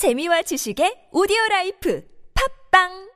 [0.00, 2.00] 재미와 지식의 오디오 라이프.
[2.32, 3.09] 팝빵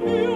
[0.00, 0.29] you.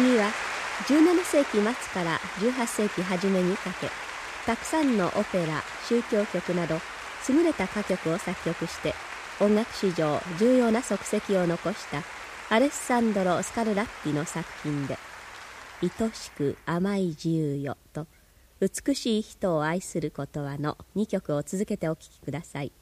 [0.00, 0.30] 次は
[0.88, 3.90] 17世紀末から18世紀初めにかけ
[4.46, 6.76] たくさんのオペラ宗教曲など
[7.28, 8.94] 優れた歌曲を作曲して
[9.40, 12.02] 音楽史上重要な足跡を残した
[12.48, 14.96] アレッサンドロ・スカルラッティの作品で
[15.84, 18.06] 「愛しく甘い自由よ」と
[18.58, 22.72] 「美しい人を愛することは」の2曲を続けてお聴きください。